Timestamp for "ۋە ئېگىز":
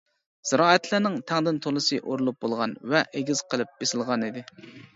2.95-3.47